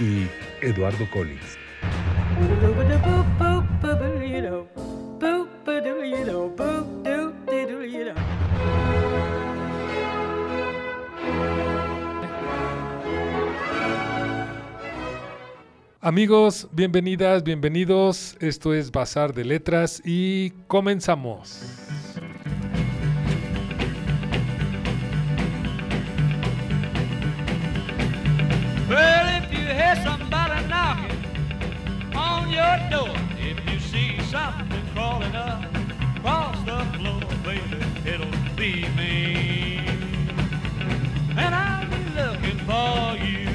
[0.00, 0.26] y
[0.60, 1.58] Eduardo Collins.
[16.04, 18.36] Amigos, bienvenidas, bienvenidos.
[18.40, 21.81] Esto es Bazar de Letras y comenzamos.
[32.92, 33.08] Door,
[33.38, 35.64] if you see something crawling up
[36.16, 39.78] across the floor, baby, it'll be me.
[41.42, 43.48] And I'll be looking for you.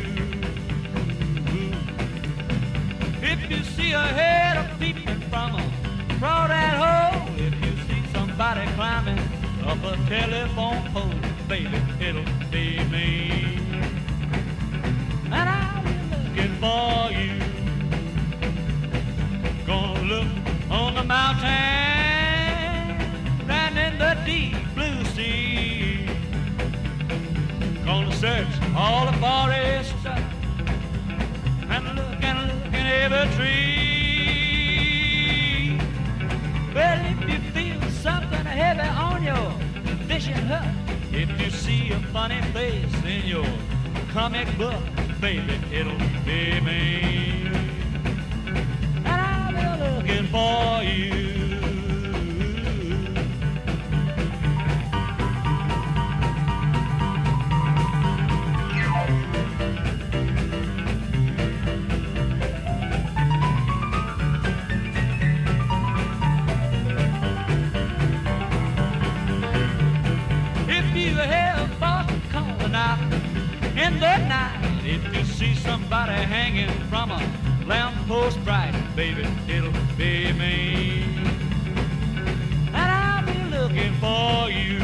[3.32, 5.64] If you see a head a peeping from a
[6.20, 9.20] through that hole, if you see somebody climbing
[9.70, 13.58] up a telephone pole, baby, it'll be me
[15.32, 16.97] and I'll be looking for
[41.68, 43.46] see a funny face in your
[44.14, 44.82] comic book,
[45.20, 47.46] baby, it'll be me.
[49.04, 51.27] And I'll be looking for you.
[79.16, 81.04] Baby, it'll be me.
[82.74, 84.80] And I'll be looking for you.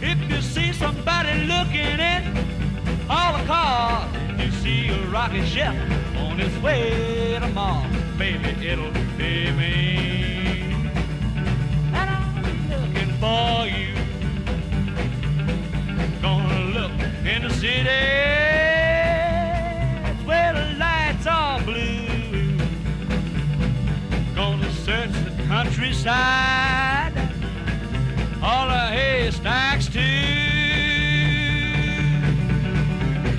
[0.00, 2.22] If you see somebody looking in
[3.10, 5.74] all the cars, if you see a rocket ship
[6.18, 10.62] on its way to Mars, baby, it'll be me.
[11.98, 12.32] And I'll
[12.74, 13.94] looking for you.
[16.20, 16.92] Gonna look
[17.26, 18.11] in the city
[26.04, 27.12] countryside,
[28.42, 30.00] all the haystacks too.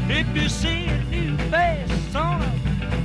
[0.10, 2.52] If you see a new face on a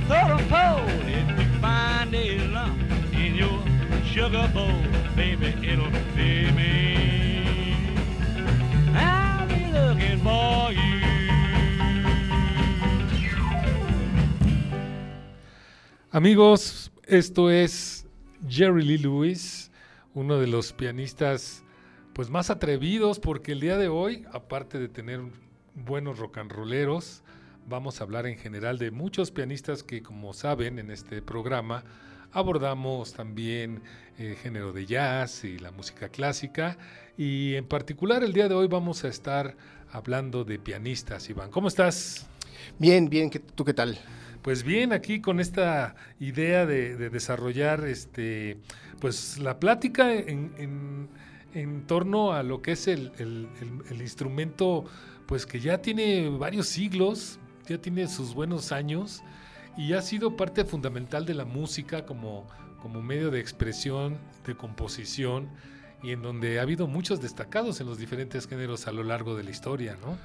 [0.07, 2.81] totem pole, if you find a lump
[3.13, 3.59] in your
[4.05, 4.81] sugar bowl,
[5.15, 7.75] baby, it'll be me.
[8.95, 10.99] I'll be looking for you.
[16.11, 17.88] Amigos, esto es
[18.59, 19.71] Jerry Lee Lewis,
[20.13, 21.63] uno de los pianistas
[22.11, 25.21] pues más atrevidos porque el día de hoy, aparte de tener
[25.75, 27.23] buenos rock and rolleros,
[27.69, 31.85] vamos a hablar en general de muchos pianistas que como saben en este programa
[32.33, 33.81] abordamos también
[34.17, 36.77] el género de jazz y la música clásica
[37.17, 39.55] y en particular el día de hoy vamos a estar
[39.89, 41.29] hablando de pianistas.
[41.29, 42.27] Iván, ¿cómo estás?
[42.77, 43.97] Bien, bien, ¿qué- ¿tú qué tal?
[44.41, 48.57] Pues bien, aquí con esta idea de, de desarrollar este,
[48.99, 51.09] pues la plática en,
[51.87, 53.11] torno a lo que es el-
[53.89, 54.85] el instrumento,
[55.25, 59.23] pues que ya tiene varios siglos, ya tiene sus buenos años
[59.77, 62.47] y ha sido parte fundamental de la música como,
[62.81, 65.49] como medio de expresión, de composición
[66.01, 69.43] y en donde ha habido muchos destacados en los diferentes géneros a lo largo de
[69.43, 70.17] la historia, ¿no?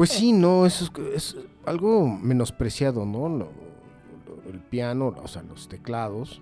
[0.00, 1.36] Pues sí, no, es, es
[1.66, 3.28] algo menospreciado, ¿no?
[3.28, 3.52] Lo-
[4.50, 6.40] el piano, o sea, los teclados,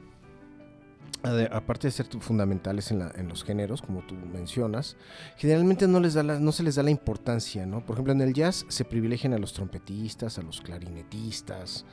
[1.51, 4.97] aparte de ser fundamentales en, la- en los géneros, como tú mencionas,
[5.37, 7.85] generalmente no, les da la- no se les da la importancia, ¿no?
[7.85, 11.85] Por ejemplo, en el jazz se privilegian a los trompetistas, a los clarinetistas.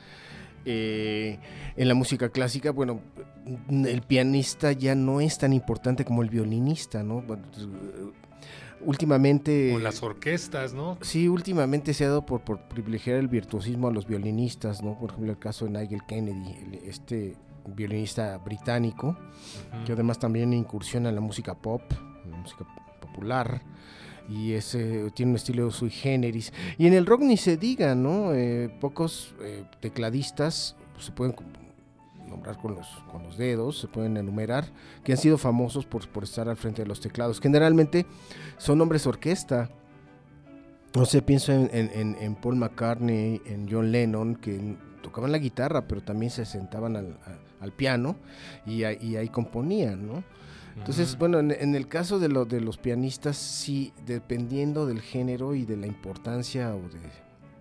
[0.68, 1.38] eh,
[1.76, 3.00] en la música clásica, bueno,
[3.68, 7.24] el pianista ya no es tan importante como el violinista, ¿no?
[8.80, 9.70] Últimamente...
[9.72, 10.98] Con las orquestas, ¿no?
[11.00, 14.98] Sí, últimamente se ha dado por, por privilegiar el virtuosismo a los violinistas, ¿no?
[14.98, 17.36] Por ejemplo, el caso de Nigel Kennedy, el- este
[17.74, 19.16] violinista británico,
[19.84, 21.82] que además también incursiona en la música pop,
[22.24, 22.64] en la música
[23.00, 23.60] popular,
[24.28, 26.52] y ese tiene un estilo sui generis.
[26.78, 28.34] Y en el rock ni se diga, ¿no?
[28.34, 31.34] Eh, pocos eh, tecladistas se pueden
[32.28, 34.66] nombrar con los, con los dedos, se pueden enumerar,
[35.04, 37.40] que han sido famosos por, por estar al frente de los teclados.
[37.40, 38.06] Generalmente
[38.58, 39.70] son hombres orquesta.
[40.94, 45.86] No sé, pienso en, en- en- Paul McCartney, en John Lennon, que tocaban la guitarra,
[45.86, 48.16] pero también se sentaban al, a- al piano
[48.64, 50.24] y, ahí- y ahí componían, ¿no?
[50.78, 55.54] Entonces, bueno, en, en el caso de, lo- de los pianistas, sí, dependiendo del género
[55.54, 57.00] y de la importancia o de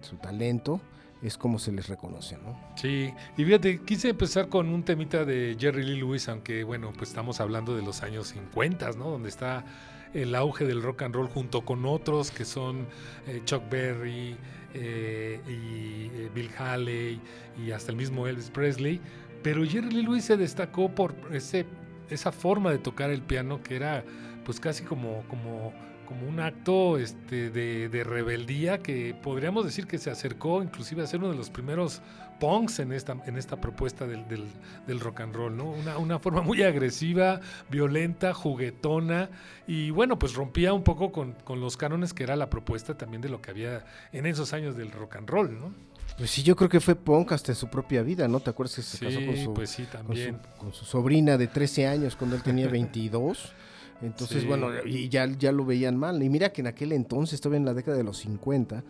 [0.02, 0.82] su talento,
[1.28, 2.58] es como se les reconoce, ¿no?
[2.76, 7.10] Sí, y fíjate, quise empezar con un temita de Jerry Lee Lewis, aunque bueno, pues
[7.10, 9.10] estamos hablando de los años 50, ¿no?
[9.10, 9.66] Donde está
[10.14, 12.88] el auge del rock and roll junto con otros que son
[13.28, 14.38] eh, Chuck Berry
[14.74, 17.20] eh, y eh, Bill Haley
[17.64, 19.02] y hasta el mismo Elvis Presley.
[19.44, 21.66] Pero Jerry Lee Lewis se destacó por ese,
[22.10, 24.04] esa forma de tocar el piano que era
[24.46, 25.74] pues casi como, como,
[26.06, 31.08] como un acto este, de, de rebeldía que podríamos decir que se acercó inclusive a
[31.08, 32.02] ser uno de los primeros
[32.40, 34.48] punks en esta, en esta propuesta del, del-
[34.88, 35.72] del rock and roll, ¿no?
[35.72, 39.30] Una, una forma muy agresiva, violenta, juguetona
[39.68, 43.22] y bueno, pues rompía un poco con, con los cánones que era la propuesta también
[43.22, 45.74] de lo que había en esos años del rock and roll, ¿no?
[46.18, 48.40] Pues sí, yo creo que fue punk hasta en su propia vida, ¿no?
[48.40, 50.38] ¿Te acuerdas que se casó con Sí, su, pues sí, con su- también.
[50.58, 53.54] con su sobrina de 13 años cuando él tenía 22?
[54.02, 54.48] Entonces, Sí.
[54.48, 56.22] bueno, y ya, ya lo veían mal.
[56.22, 58.84] Y mira que en aquel entonces, todavía en la década de los 50, Ujú.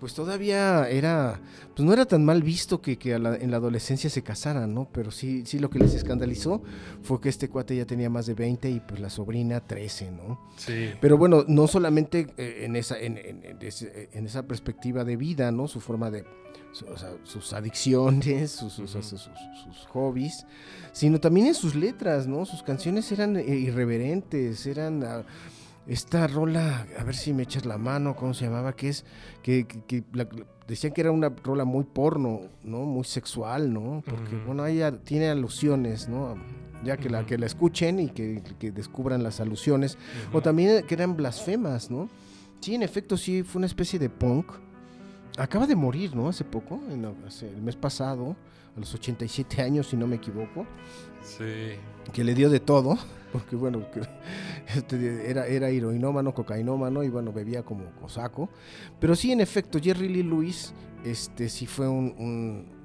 [0.00, 1.40] pues todavía era,
[1.76, 4.88] pues no era tan mal visto que, que la- en la adolescencia se casaran, ¿no?
[4.92, 6.62] Pero sí, sí lo que les escandalizó
[7.02, 10.40] fue que este cuate ya tenía más de 20 y pues la sobrina 13, ¿no?
[10.56, 10.90] Sí.
[11.00, 13.42] Pero bueno, no solamente eh, en, esa, en, en-
[14.12, 15.68] en esa perspectiva de vida, ¿no?
[15.68, 16.24] Su forma de,
[16.72, 19.30] su- o sea, sus adicciones, sus, sus- sus- sus-
[19.64, 20.46] sus hobbies,
[20.92, 22.44] sino también en sus letras, ¿no?
[22.46, 25.02] Sus canciones eran eh, irreverentes, eran...
[25.04, 25.24] ah,
[25.86, 28.76] esta rola, a ver si me echas la mano, ¿cómo se llamaba?
[28.76, 29.04] Que es,
[29.42, 30.28] que, que- que la-
[30.68, 32.80] decían que era una rola muy porno, ¿no?
[32.84, 34.02] Muy sexual, ¿no?
[34.06, 34.46] Porque, Ujú.
[34.46, 36.36] bueno, ella tiene alusiones, ¿no?
[36.84, 39.98] Ya que la, que la escuchen y que, que descubran las alusiones.
[40.32, 42.08] O también que eran blasfemas, ¿no?
[42.60, 44.52] Sí, en efecto, sí, fue una especie de punk.
[45.38, 46.28] Acaba de morir, ¿no?
[46.28, 48.36] Hace poco, en la- hace- el mes pasado,
[48.76, 50.66] a los 87 años, si no me equivoco,
[51.22, 51.74] Sí.
[52.12, 52.98] que le dio de todo,
[53.32, 54.00] porque bueno, que,
[54.76, 58.48] este, era, era heroinómano, cocainómano y bueno, bebía como cosaco.
[58.98, 60.74] Pero sí, en efecto, Jerry Lee Lewis,
[61.04, 62.80] este, sí fue un, un,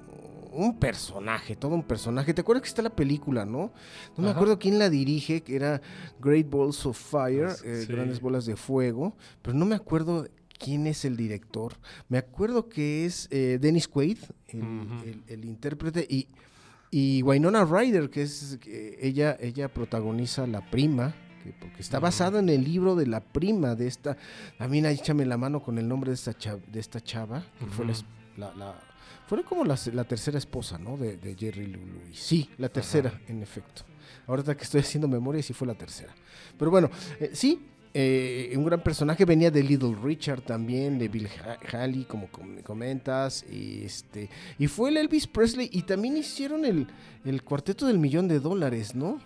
[0.52, 2.32] un personaje, todo un personaje.
[2.32, 3.72] ¿Te acuerdas que está la película, no?
[4.16, 4.36] No me Ajá.
[4.36, 5.82] acuerdo quién la dirige, que era
[6.20, 7.86] Great Balls of Fire, Pues, eh.
[7.92, 10.26] Grandes Bolas de Fuego, pero no me acuerdo
[10.58, 11.74] quién es el director.
[12.08, 14.18] Me acuerdo que es eh, Dennis Quaid,
[14.48, 14.60] el,
[15.04, 16.28] el- el intérprete, y,
[16.90, 22.04] y Winona Ryder, que es que ella, ella protagoniza La Prima, que, porque está Ujú.
[22.04, 24.16] basado en el libro de La Prima de esta.
[24.58, 27.84] También échame la mano con el nombre de esta chava, de esta chava que fue
[27.86, 27.94] la,
[28.36, 28.82] la- la-
[29.28, 30.96] fue como la, la tercera esposa, ¿no?
[30.96, 32.16] De, de Jerry Lewis.
[32.20, 33.82] Sí, la tercera, en efecto.
[34.28, 36.14] Ahorita que estoy haciendo memoria, sí fue la tercera.
[36.56, 36.88] Pero bueno,
[37.18, 37.60] eh, sí,
[37.98, 42.58] eh, un gran personaje venía de Little Richard también, de Bill Ha- Haley, como com-
[42.62, 46.86] comentas, y este y fue el Elvis Presley y también hicieron el,
[47.24, 49.18] el cuarteto del millón de dólares, ¿no?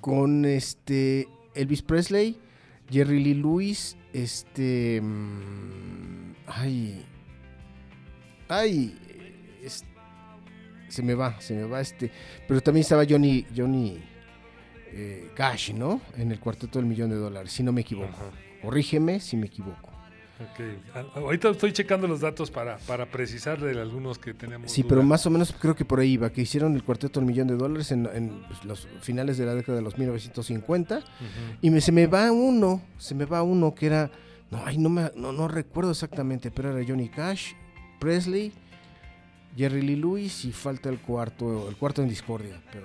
[0.00, 2.36] Con este Elvis Presley,
[2.90, 7.04] Jerry Lee Lewis, este mm, ay
[8.48, 8.94] ay
[10.88, 12.10] se me va, se me va este,
[12.46, 13.98] pero también estaba Johnny Johnny
[14.96, 16.00] eh, Cash, ¿no?
[16.16, 18.08] En el cuarteto del millón de dólares, si no me equivoco.
[18.08, 18.30] Ajá.
[18.62, 19.90] Corrígeme si me equivoco.
[20.38, 20.60] Ok.
[21.14, 24.70] A- Ahorita estoy checando los datos para, para precisar de algunos que tenemos.
[24.70, 24.88] Sí, duda.
[24.90, 27.48] pero más o menos creo que por ahí iba, que hicieron el cuarteto del millón
[27.48, 30.98] de dólares en, en, pues, los finales de la década de los 1950.
[30.98, 31.04] Ujú.
[31.62, 34.10] Y me, se me va uno, se me va uno que era,
[34.50, 37.52] no, ay, no, me, no, no recuerdo exactamente, pero era Johnny Cash,
[37.98, 38.52] Presley,
[39.56, 42.60] Jerry Lee Lewis y falta el cuarto, el cuarto en discordia.
[42.72, 42.84] Pero.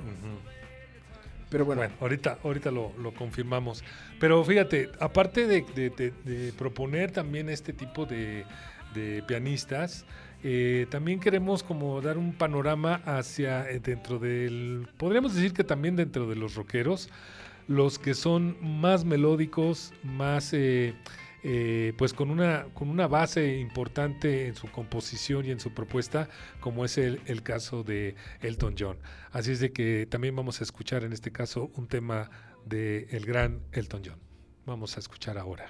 [1.52, 3.84] Pero bueno, ahorita, ahorita lo, lo confirmamos.
[4.20, 8.46] Pero fíjate, aparte de, proponer también este tipo de,
[8.96, 10.06] de pianistas,
[10.44, 15.98] eh, también queremos como dar un panorama hacia eh, dentro del, podríamos decir que también
[15.98, 17.10] dentro de los rockeros,
[17.68, 20.96] los que son más melódicos, más eh,
[21.44, 26.30] eh, pues con una, con una base importante en su composición y en su propuesta,
[26.60, 28.98] como es el, caso de Elton John.
[29.32, 32.30] Así es de que también vamos a escuchar en este caso un tema
[32.66, 34.20] de el gran Elton John.
[34.66, 35.66] vamos a escuchar ahora.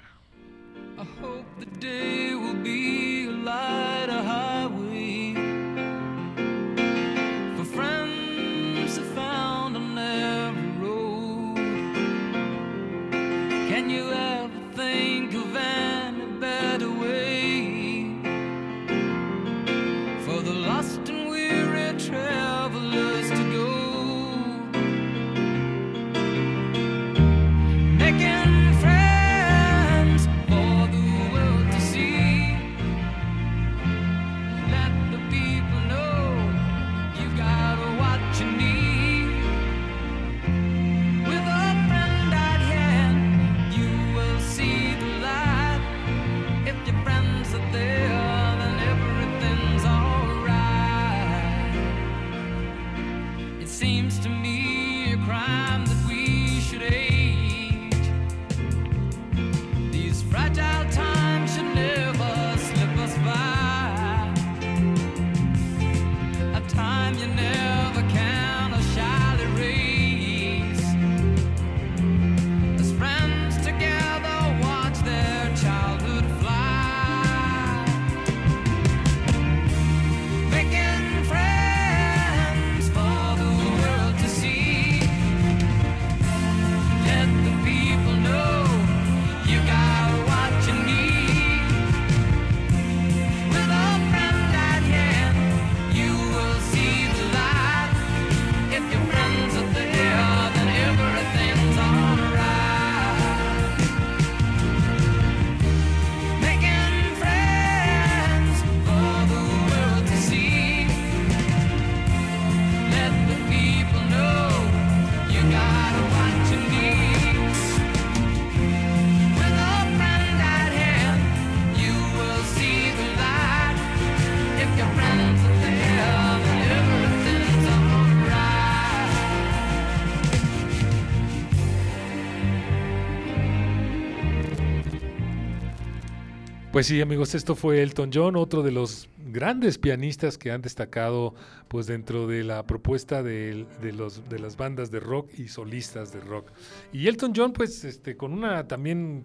[136.72, 141.34] Pues sí, amigos, esto fue Elton John, otro de los grandes pianistas que han destacado
[141.68, 146.14] pues dentro de la propuesta de, de los, de las bandas de rock y solistas
[146.14, 146.50] de rock.
[146.90, 149.24] Y Elton John, pues este, con una también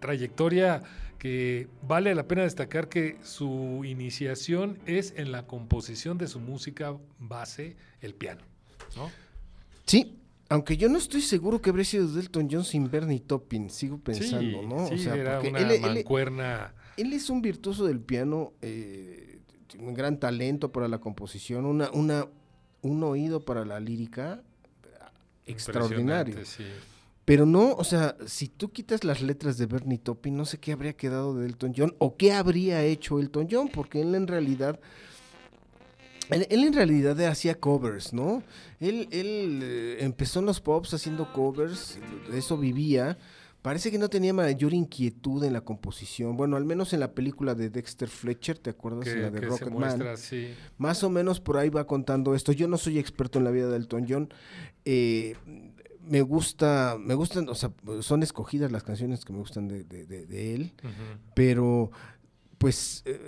[0.00, 0.82] trayectoria
[1.18, 6.96] que vale la pena destacar que su iniciación es en la composición de su música
[7.20, 8.42] base, el piano.
[8.96, 9.08] ¿no?
[9.86, 10.16] Sí,
[10.48, 13.98] aunque yo no estoy seguro que habría sido de Elton John sin Bernie Taupin, sigo
[13.98, 14.88] pensando, sí, ¿no?
[14.88, 16.74] sí, era porque una él, él- mancuerna.
[16.98, 21.90] Él es un virtuoso del piano, eh, tiene un gran talento para la composición, una,
[21.92, 22.26] una,
[22.82, 24.42] un oído para la lírica
[25.46, 26.44] extraordinario.
[26.44, 26.64] sí.
[27.28, 30.72] Pero no, o sea, si tú quitas las letras de Bernie Taupin, no sé qué
[30.72, 34.80] habría quedado de Elton John o qué habría hecho Elton John, porque él en realidad,
[36.30, 38.42] él, él en realidad hacía covers, ¿no?
[38.80, 41.98] Él, él eh, empezó en los pops haciendo covers,
[42.30, 43.18] de eso vivía.
[43.68, 46.38] Parece que no tenía mayor inquietud en la composición.
[46.38, 49.04] Bueno, al menos en la película de Dexter Fletcher, ¿te acuerdas?
[49.04, 50.02] Que, en la de Rocketman.
[50.08, 50.54] así.
[50.78, 52.52] Más o menos por ahí va contando esto.
[52.52, 54.32] Yo no soy experto en la vida de Elton John.
[54.86, 55.34] Eh,
[56.00, 57.70] me gusta, me gustan, o sea,
[58.00, 60.72] son escogidas las canciones que me gustan de, de- de- de él,
[61.34, 61.90] pero
[62.56, 63.20] pues eh,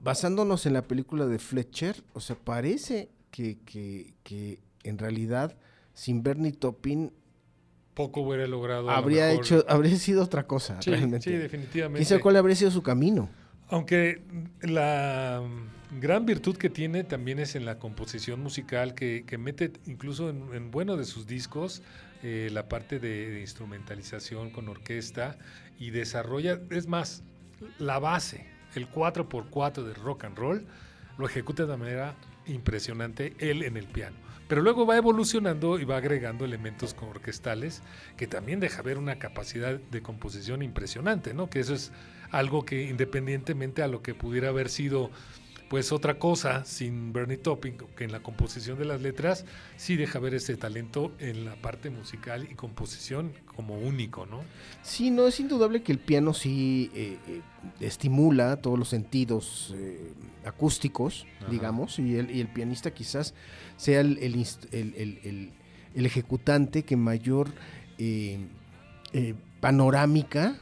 [0.00, 5.56] basándonos en la película de Fletcher, o sea, parece que, que- que en realidad
[5.94, 7.10] sin Bernie Taupin
[7.98, 8.88] Poco hubiera logrado.
[8.90, 11.28] habría mejor- hecho, habría sido otra cosa, Sí, realmente.
[11.30, 11.98] sí, definitivamente.
[11.98, 13.28] ¿Quién sabe cuál habría sido su camino?
[13.70, 14.22] Aunque
[14.62, 15.42] la
[16.00, 20.54] gran virtud que tiene también es en la composición musical, que, que mete incluso en,
[20.54, 21.82] en bueno de sus discos
[22.22, 25.36] eh, la parte de, de instrumentalización con orquesta
[25.78, 27.22] y desarrolla, es más,
[27.80, 30.66] la base, el 4x4 de rock and roll,
[31.18, 32.14] lo ejecuta de una manera
[32.46, 34.16] impresionante él en el piano.
[34.48, 37.82] Pero luego va evolucionando y va agregando elementos orquestales
[38.16, 41.50] que también deja ver una capacidad de composición impresionante, ¿no?
[41.50, 41.92] Que eso es
[42.30, 45.10] algo que independientemente a lo que pudiera haber sido
[45.68, 49.44] pues otra cosa sin Bernie Taupin, que en la composición de las letras
[49.76, 54.40] sí deja ver ese talento en la parte musical y composición como único, ¿no?
[54.82, 57.40] Sí, no, es indudable que el piano sí eh, eh,
[57.80, 60.12] estimula todos los sentidos eh,
[60.44, 61.50] acústicos, Ajá.
[61.50, 63.34] digamos, y el, y el pianista quizás
[63.76, 65.52] sea el, el
[66.06, 67.50] ejecutante que mayor
[69.60, 70.56] panorámica,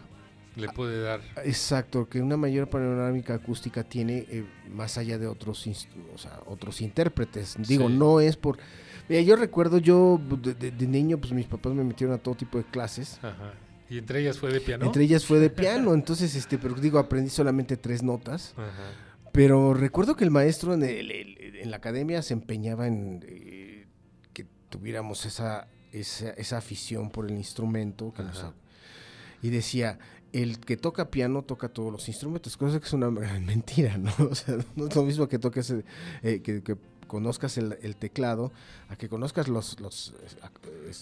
[0.57, 1.21] Le puede dar.
[1.45, 5.67] exacto, que una mayor panorámica acústica tiene eh, más allá de otros,
[6.15, 7.57] o sea, otros intérpretes.
[7.69, 7.95] Digo, Sí.
[7.95, 8.59] no es por...
[9.09, 12.35] Mira, yo recuerdo, yo de, de- de niño, pues mis papás me metieron a todo
[12.35, 13.53] tipo de clases Ajá.
[13.89, 14.85] Y entre ellas fue de piano.
[14.87, 18.53] Entre ellas fue de piano, entonces, este, pero digo, aprendí solamente tres notas.
[18.57, 18.71] Ajá.
[19.33, 23.87] Pero recuerdo que el maestro en, el- el- en la academia se empeñaba en eh,
[24.33, 28.13] que tuviéramos esa, esa, esa afición por el instrumento.
[28.15, 28.45] que nos
[29.43, 29.99] y decía,
[30.43, 34.13] el que toca piano toca todos los instrumentos, cosa que es una mentira, ¿no?
[34.31, 35.75] O sea, no es lo mismo que toques,
[36.23, 36.77] eh, que,
[37.07, 38.53] conozcas el, teclado,
[38.89, 39.81] a que conozcas los...
[39.81, 40.93] los eh,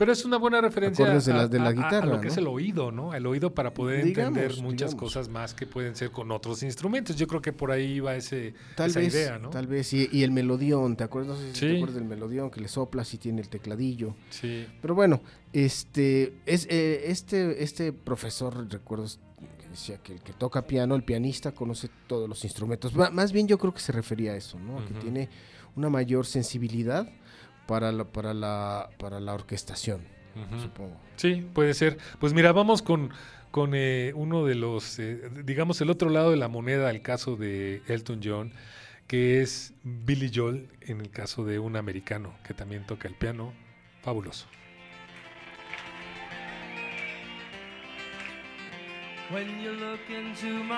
[0.00, 2.20] Pero es una buena referencia Acordes de la- a- de la a- guitarra, a lo
[2.20, 2.32] que ¿no?
[2.32, 3.14] es el oído, ¿no?
[3.14, 5.12] El oído para poder Digamos, entender muchas digamos.
[5.12, 7.14] cosas más que pueden ser con otros instrumentos.
[7.16, 9.50] Yo creo que por ahí va ese, Tal esa vez, idea, ¿no?
[9.50, 11.36] tal vez, y, y el melodión, ¿te acuerdas?
[11.36, 11.66] No sé si Sí.
[11.66, 14.16] te acuerdas del melodión que le soplas y tiene el tecladillo.
[14.30, 14.66] Sí.
[14.80, 15.20] Pero bueno,
[15.52, 21.02] este, es, eh, este, este profesor, recuerdo, que decía que el que toca piano, el
[21.04, 22.94] pianista, conoce todos los instrumentos.
[22.94, 24.84] Ma- más bien yo creo que se refería a eso, ¿no?
[24.86, 25.28] Que tiene
[25.76, 27.08] una mayor sensibilidad
[27.70, 30.00] para la, para la, para la orquestación,
[30.60, 31.00] supongo.
[31.14, 31.98] Sí, puede ser.
[32.18, 33.10] Pues mira, vamos con,
[33.52, 37.36] con eh, uno de los, eh, digamos, el otro lado de la moneda, el caso
[37.36, 38.52] de Elton John,
[39.06, 43.52] que es Billy Joel, en el caso de un americano que también toca el piano.
[44.02, 44.46] Fabuloso.
[49.30, 50.74] When you look into my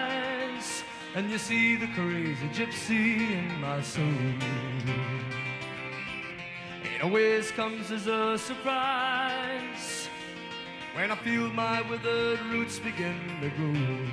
[0.00, 0.82] eyes
[1.14, 4.04] and you see the crazy gypsy in my soul,
[6.94, 10.08] it always comes as a surprise
[10.94, 14.06] when I feel my withered roots begin to grow.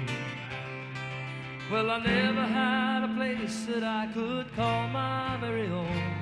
[1.72, 6.16] Well, I never had a place that I could call my very own.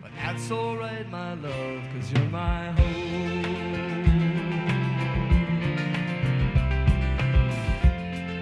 [0.00, 3.42] But that's alright, my love, cause you're my home.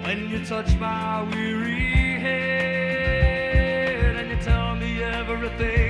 [0.05, 5.90] When you touch my weary head and you tell me everything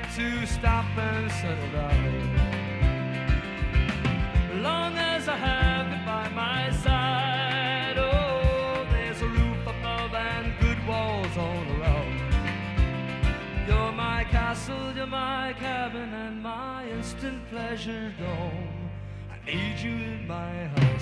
[0.00, 2.32] get to stop and settle down.
[4.62, 10.80] Long as I have it by my side, oh, there's a roof above and good
[10.86, 12.20] walls all around.
[13.66, 18.90] You're my castle, you're my cabin, and my instant pleasure dome.
[19.34, 20.95] I need you in my house,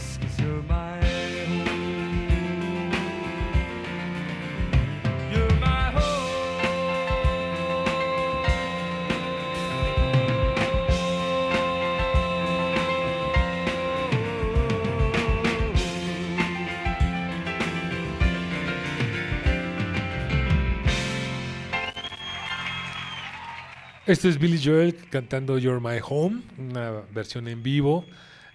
[24.06, 28.04] Este es Billy Joel cantando You're My Home, una versión en vivo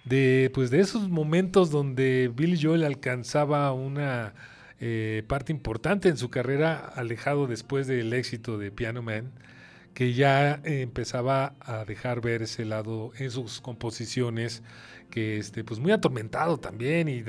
[0.04, 4.32] de pues de esos momentos donde Billy Joel alcanzaba una
[4.78, 9.32] eh, parte importante en su carrera, alejado después del éxito de Piano Man,
[9.92, 14.62] que ya empezaba a dejar ver ese lado en sus composiciones,
[15.10, 17.24] que este, pues muy atormentado también y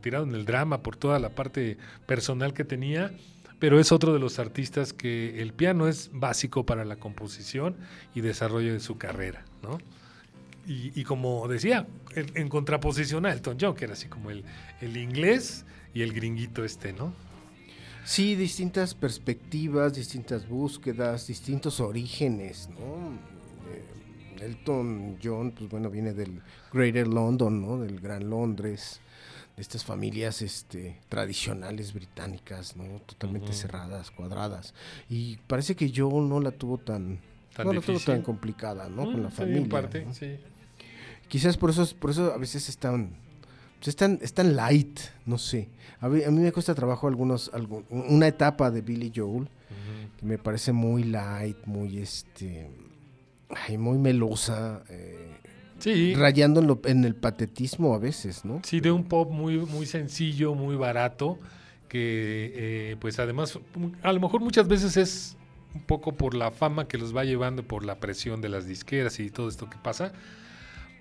[0.00, 3.12] tirado en el drama por toda la parte personal que tenía
[3.58, 7.76] pero es otro de los artistas que el piano es básico para la composición
[8.14, 9.78] y desarrollo de su carrera, ¿no?
[10.66, 14.44] Y, y como decía, en, contraposición a Elton John, que era así como el,
[14.80, 15.64] el inglés
[15.94, 17.12] y el gringuito este, ¿no?
[18.04, 23.12] Sí, distintas perspectivas, distintas búsquedas, distintos orígenes, ¿no?
[23.72, 26.40] Eh, Elton John, pues bueno, viene del
[26.72, 27.78] Greater London, ¿no?
[27.78, 29.00] Del Gran Londres,
[29.56, 33.00] estas familias este, tradicionales británicas, ¿no?
[33.00, 33.56] Totalmente Ujú.
[33.58, 34.74] cerradas, cuadradas.
[35.08, 37.20] Y parece que yo no la tuvo tan,
[37.56, 39.04] Tan no la tuvo tan complicada, ¿no?
[39.04, 39.62] Con Mm, la sí, familia.
[39.62, 40.12] en parte, ¿no?
[40.14, 40.36] sí.
[41.28, 43.16] Quizás por eso, por eso a veces están,
[43.78, 45.68] pues están, están light, no sé.
[46.00, 49.48] A mí, a mí me cuesta trabajo algunos, algún- una etapa de Billy Joel Ujú.
[50.18, 52.70] que me parece muy light, muy este,
[53.66, 55.25] ay, muy melosa, eh,
[55.78, 58.60] Sí, rayando en, lo- en el patetismo a veces, ¿no?
[58.64, 61.38] sí, de un pop muy, muy sencillo, muy barato,
[61.88, 63.58] que eh, pues además
[64.02, 65.36] a lo mejor muchas veces es
[65.74, 69.20] un poco por la fama que los va llevando, por la presión de las disqueras
[69.20, 70.12] y todo esto que pasa,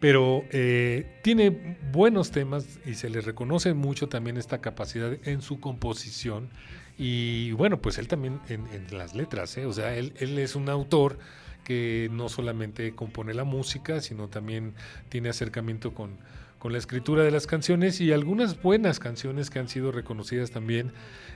[0.01, 5.59] pero eh, tiene buenos temas y se le reconoce mucho también esta capacidad en su
[5.59, 6.49] composición
[6.97, 9.65] y bueno, pues él también en, en las letras, ¿eh?
[9.65, 11.17] o sea, él, él es un autor
[11.65, 14.73] que no solamente compone la música, sino también
[15.09, 16.11] tiene acercamiento con,
[16.59, 20.93] con la escritura de las canciones y algunas buenas canciones que han sido reconocidas también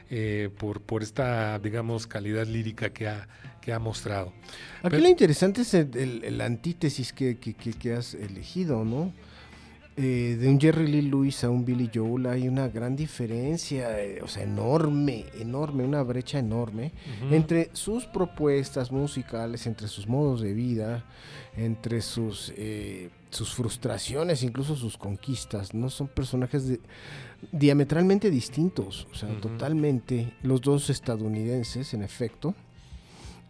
[0.10, 3.28] eh, por, por esta, digamos, calidad lírica que ha,
[3.62, 4.28] que ha mostrado.
[4.80, 8.86] Aquí Pero- lo interesante es el, el- el antítesis que, que- que- que has elegido,
[8.86, 9.12] ¿no?
[10.02, 14.22] Eh, de un Jerry Lee Lewis a un Billy Joel hay una gran diferencia, eh,
[14.24, 16.94] o sea, enorme, enorme, una brecha enorme
[17.32, 21.04] entre sus propuestas musicales, entre sus modos de vida,
[21.58, 25.90] entre sus, eh, sus frustraciones, incluso sus conquistas, ¿no?
[25.90, 26.80] Son personajes de-
[27.52, 32.56] diametralmente distintos, o sea, totalmente, los dos estadounidenses, en efecto,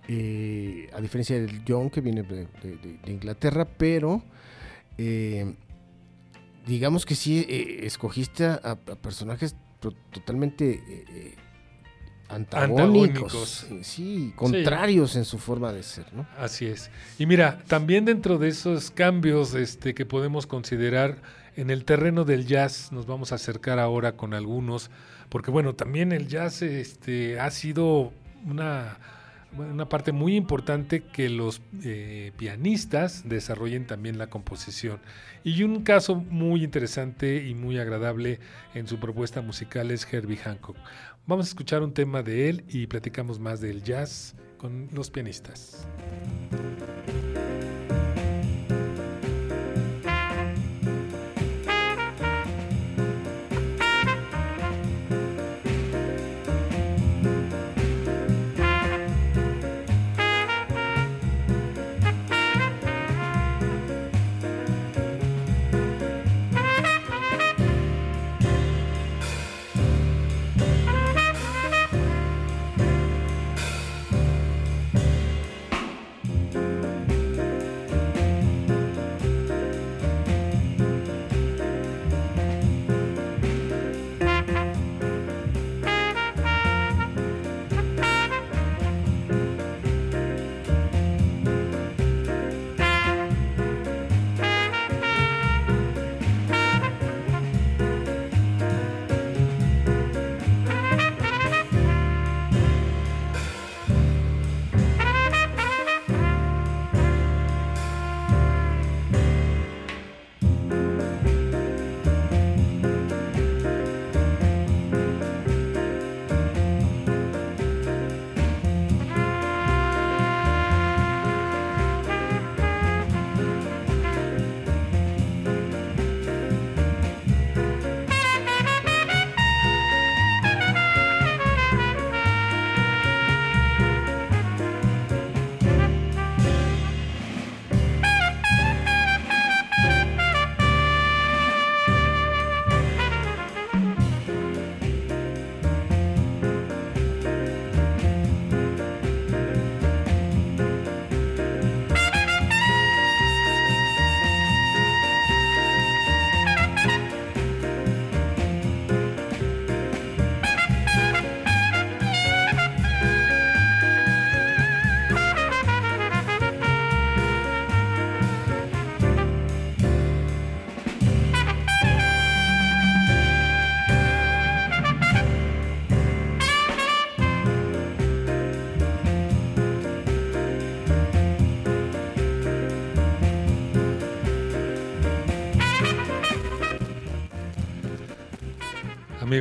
[0.08, 4.24] a diferencia del John que viene de, de- de- de Inglaterra, pero
[4.98, 5.54] eh,
[6.70, 9.56] digamos que sí eh, escogiste a, a personajes
[10.12, 11.36] totalmente eh, eh,
[12.30, 13.68] antagónicos, Antagónicos.
[13.72, 16.28] eh, sí, contrarios en su forma de ser, ¿no?
[16.38, 16.92] Así es.
[17.18, 21.18] Y mira, también dentro de esos cambios este, que podemos considerar
[21.56, 24.92] en el terreno del jazz, nos vamos a acercar ahora con algunos,
[25.30, 28.14] porque bueno, también el jazz este, ha sido
[28.46, 28.98] una,
[29.58, 35.00] una parte muy importante que los eh, pianistas desarrollen también la composición.
[35.44, 38.40] Y un caso muy interesante y muy agradable
[38.74, 40.78] en su propuesta musical es Herbie Hancock.
[41.26, 45.88] Vamos a escuchar un tema de él y platicamos más del jazz con los pianistas.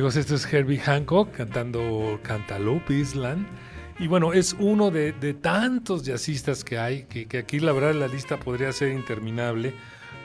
[0.09, 3.45] Amigos, esto es Herbie Hancock cantando Cantaloupe Island.
[3.99, 8.39] Y bueno, es uno de, tantos jazzistas que hay, que, aquí la verdad la lista
[8.39, 9.75] podría ser interminable,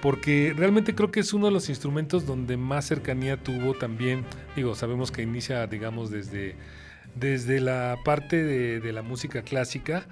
[0.01, 4.25] porque realmente creo que es uno de los instrumentos donde más cercanía tuvo también,
[4.57, 6.57] digo, sabemos que inicia, digamos, desde,
[7.15, 10.07] desde la parte de, de la música clásica,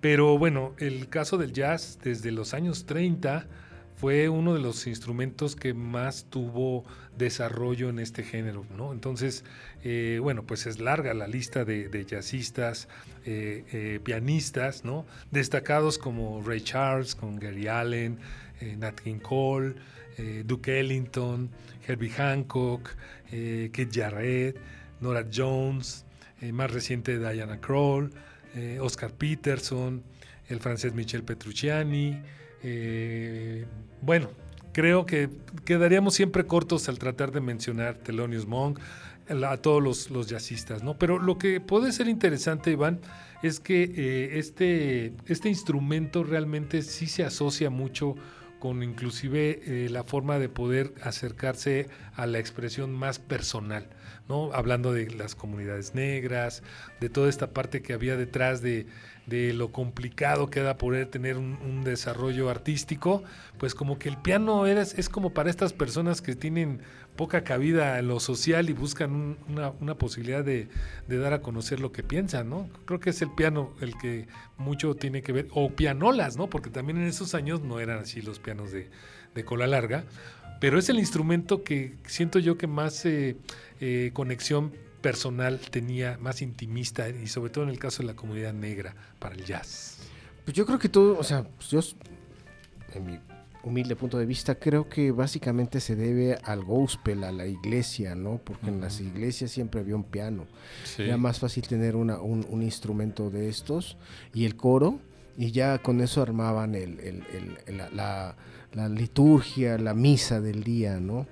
[0.00, 3.48] pero bueno, el caso del jazz desde los años 30
[3.96, 6.84] fue uno de los instrumentos que más tuvo
[7.16, 8.92] desarrollo en este género, ¿no?
[8.92, 9.42] Entonces,
[9.84, 12.88] eh, bueno, pues es larga la lista de, jazzistas,
[13.24, 15.06] eh, eh, pianistas, ¿no?
[15.30, 18.18] Destacados como Ray Charles, con Gary Allen,
[18.78, 19.74] Nat King Cole,
[20.44, 21.50] Duke Ellington,
[21.86, 22.90] Herbie Hancock,
[23.30, 24.56] Kid Jarrett,
[25.00, 26.06] Nora Jones,
[26.52, 28.10] más reciente Diana Kroll,
[28.80, 30.02] Oscar Peterson,
[30.48, 32.18] el francés Michel Petrucciani,
[32.62, 33.66] eh,
[34.02, 34.30] bueno,
[34.72, 35.30] creo que
[35.64, 38.78] quedaríamos siempre cortos al tratar de mencionar Thelonious Monk,
[39.28, 40.98] a todos los, los jazzistas, ¿no?
[40.98, 43.00] Pero lo que puede ser interesante, Iván,
[43.42, 48.14] es que eh, este, este instrumento realmente sí se asocia mucho
[48.58, 53.88] con inclusive eh, la forma de poder acercarse a la expresión más personal,
[54.28, 54.52] ¿no?
[54.52, 56.62] Hablando de las comunidades negras,
[57.00, 58.86] de toda esta parte que había detrás de,
[59.26, 63.22] de lo complicado que era poder tener un, desarrollo artístico,
[63.58, 66.80] pues como que el piano era, es como para estas personas que tienen
[67.16, 70.68] poca cabida en lo social y buscan un- una, una posibilidad de,
[71.08, 72.68] de dar a conocer lo que piensan, ¿no?
[72.84, 74.26] Creo que es el piano el que
[74.58, 76.48] mucho tiene que ver, o pianolas, ¿no?
[76.48, 78.90] Porque también en esos años no eran así los pianos de,
[79.34, 80.04] de cola larga,
[80.60, 83.36] pero es el instrumento que siento yo que más eh,
[83.80, 84.72] eh, conexión
[85.06, 89.36] personal tenía, más intimista, y sobre todo en el caso de la comunidad negra para
[89.36, 89.98] el jazz.
[90.44, 91.80] Pues yo creo que todo, o sea, pues yo,
[92.92, 93.18] en mi
[93.62, 98.38] humilde punto de vista, creo que básicamente se debe al gospel, a la iglesia, ¿no?
[98.38, 100.46] Porque en las iglesias siempre había un piano.
[100.98, 103.96] Era más fácil tener una, un, un instrumento de estos
[104.34, 104.98] y el coro,
[105.38, 108.36] y ya con eso armaban el, el- el- el- la, la-
[108.76, 111.26] la liturgia, la misa del día, ¿no?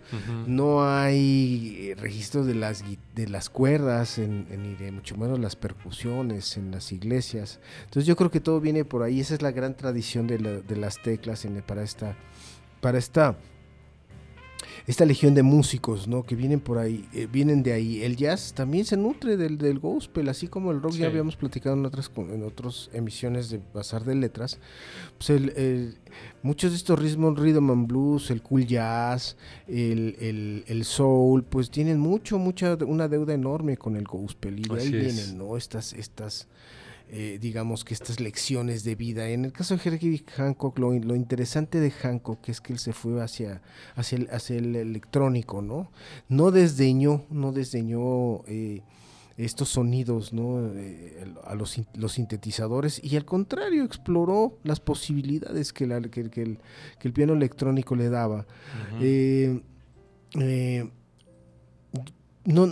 [0.47, 2.83] No hay eh, registro de las,
[3.15, 4.47] de las cuerdas, en,
[4.79, 7.61] de mucho menos las percusiones en las iglesias.
[7.85, 9.21] Entonces yo creo que todo viene por ahí.
[9.21, 12.17] Esa es la gran tradición de, la- de las teclas en- para esta,
[12.81, 13.37] para esta,
[14.87, 16.25] esta legión de músicos, ¿no?
[16.25, 18.03] Que vienen por ahí, eh, vienen de ahí.
[18.03, 20.99] El jazz también se nutre del, del gospel, así como el rock Sí.
[20.99, 24.59] ya habíamos platicado en otras en otras emisiones de Bazar de Letras.
[25.17, 25.95] Pues el- el-
[26.43, 31.71] muchos de estos ritmos, rhythm and blues, el cool jazz, el, el- el soul, pues
[31.71, 35.03] tienen mucho, mucha, una deuda enorme con el gospel y de ahí Así es.
[35.17, 35.57] vienen, ¿no?
[35.57, 36.47] Estas, estas,
[37.17, 39.29] eh, digamos que estas lecciones de vida.
[39.29, 42.93] En el caso de Herbie Hancock, lo, lo interesante de Hancock es que él se
[42.93, 43.63] fue hacia,
[43.95, 45.91] hacia, el, hacia el electrónico, ¿no?
[46.29, 48.83] No desdeñó, no desdeñó eh,
[49.37, 50.69] estos sonidos, ¿no?
[50.75, 56.43] Eh, a los, los sintetizadores y al contrario exploró las posibilidades que, la- que- que
[56.43, 56.59] el,
[56.99, 58.47] que el piano electrónico le daba.
[59.01, 59.61] Eh,
[62.45, 62.69] no,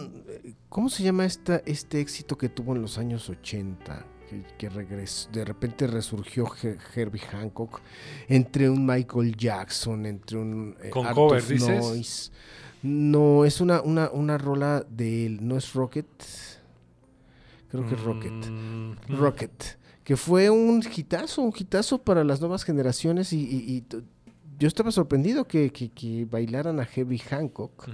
[0.68, 4.07] ¿Cómo se llama esta, este éxito que tuvo en los años 80?
[4.32, 7.80] Que, que regresó, de repente resurgió Her- Herbie Hancock
[8.28, 11.68] entre un Michael Jackson, entre un eh, ¿Con Art cover, dices?
[11.84, 12.30] Noise.
[12.82, 16.06] No, es una, una, una rola de él, no es Rocket.
[17.70, 18.32] Creo que es Rocket.
[18.50, 19.64] Mm, Rocket,
[20.04, 24.00] que fue un hitazo, un hitazo para las nuevas generaciones y, y- y t-
[24.58, 27.88] yo estaba sorprendido que, que- que bailaran a Herbie Hancock.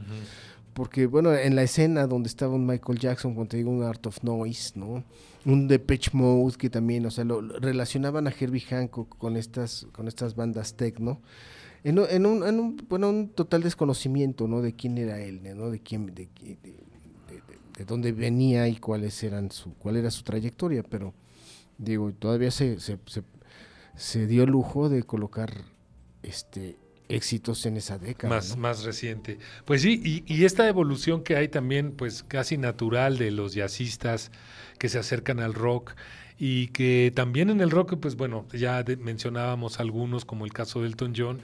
[0.78, 4.22] Porque bueno, en la escena donde estaba un Michael Jackson, cuando digo un Art of
[4.22, 5.04] Noise, ¿no?
[5.44, 10.06] Un Depeche Mode que también, o sea, lo, relacionaban a Herbie Hancock con estas, con
[10.08, 11.20] estas bandas techno.
[11.84, 14.62] En, en un, en un- bueno, un total desconocimiento, ¿no?
[14.62, 15.70] De quién era él, ¿no?
[15.70, 16.74] De quién, de- de- de-
[17.78, 21.12] de dónde venía y cuáles eran su, cuál era su trayectoria, pero
[21.76, 23.22] digo, todavía se, se, se,
[23.96, 25.52] se dio el lujo de colocar
[26.22, 26.76] este
[27.08, 28.34] éxitos en esa década.
[28.34, 28.56] más, ¿no?
[28.56, 29.38] más reciente.
[29.64, 34.30] Pues sí, y, y esta evolución que hay también, pues casi natural de los jazzistas
[34.78, 35.94] que se acercan al rock
[36.38, 40.80] y que también en el rock, pues bueno, ya de- mencionábamos algunos como el caso
[40.82, 41.40] de Elton John,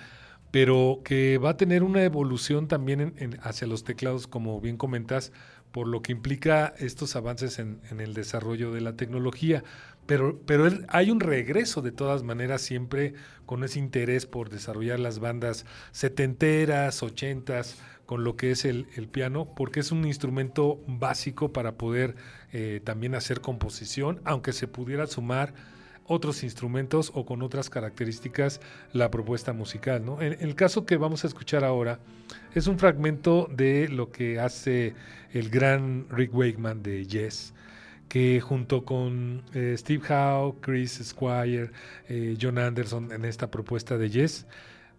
[0.51, 4.77] pero que va a tener una evolución también en- en- hacia los teclados, como bien
[4.77, 5.33] comentas,
[5.73, 9.65] por lo que implica estos avances en, en el desarrollo de la tecnología.
[10.07, 13.15] Pero, pero hay un regreso de todas maneras siempre
[13.47, 19.55] con ese interés por desarrollar las bandas setenteras, ochentas, con lo que es el, piano,
[19.55, 22.17] porque es un instrumento básico para poder
[22.53, 25.55] eh, también hacer composición, aunque se pudiera sumar
[26.07, 28.61] otros instrumentos o con otras características
[28.93, 30.05] la propuesta musical.
[30.21, 31.99] En, el caso que vamos a escuchar ahora
[32.55, 34.95] es un fragmento de lo que hace
[35.33, 37.55] el gran Rick Wakeman de Yes,
[38.15, 41.73] que junto con eh, Steve Howe, Chris Squire,
[42.09, 44.47] eh, John Anderson en esta propuesta de Yes,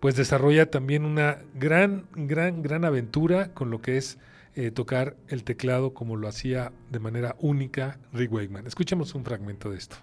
[0.01, 4.17] pues desarrolla también una gran, gran, gran aventura con lo que es
[4.55, 8.67] eh, tocar el teclado como lo hacía de manera única Rick Wakeman.
[8.67, 9.95] Escuchemos un fragmento de esto.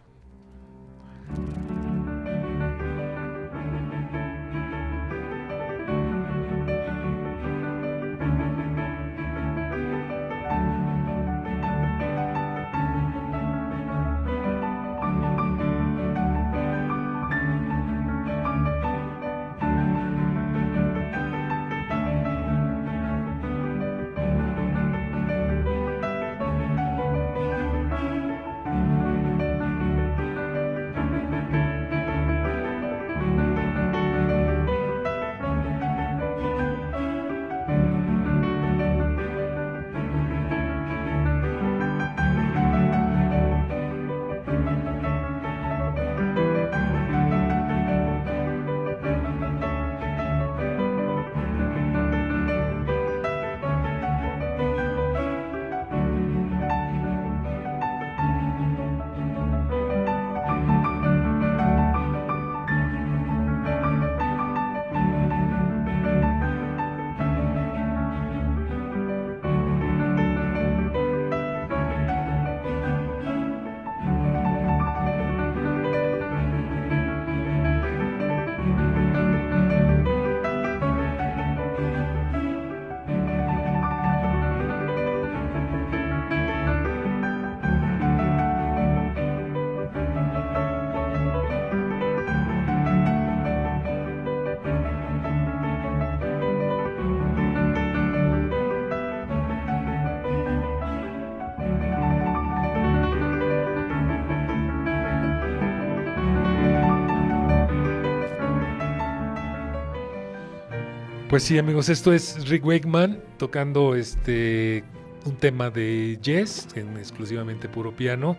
[111.33, 114.85] Pues sí, amigos, esto es Rick Wakeman tocando este
[115.25, 118.37] un tema de jazz, en exclusivamente puro piano.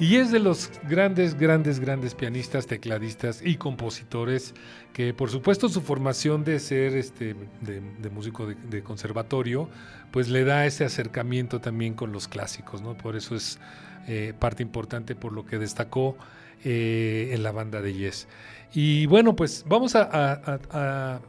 [0.00, 4.54] Y es de los grandes, grandes, grandes pianistas, tecladistas y compositores
[4.92, 9.68] que, por supuesto, su formación de ser este, de, músico de, conservatorio,
[10.10, 12.96] pues le da ese acercamiento también con los clásicos, ¿no?
[12.96, 13.60] Por eso es
[14.08, 16.16] eh, parte importante por lo que destacó
[16.64, 18.26] eh, en la banda de Yes.
[18.74, 21.20] Y bueno, pues vamos a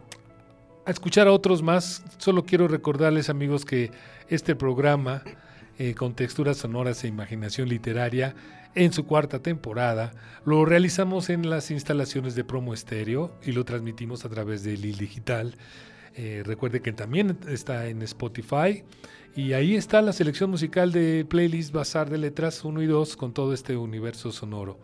[0.91, 3.91] escuchar a otros más, solo quiero recordarles amigos que
[4.29, 5.23] este programa
[5.77, 8.35] eh, con texturas sonoras e imaginación literaria
[8.73, 10.13] en su cuarta temporada
[10.45, 14.97] lo realizamos en las instalaciones de Promo Estéreo y lo transmitimos a través de Lil
[14.97, 15.55] Digital.
[16.15, 18.83] Eh, recuerde que también está en Spotify
[19.35, 23.33] y ahí está la selección musical de playlist Bazar de Letras 1 y 2 con
[23.33, 24.79] todo este universo sonoro.